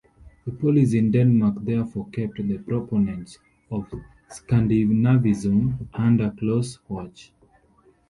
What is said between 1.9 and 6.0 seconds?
kept the proponents of Scandinavism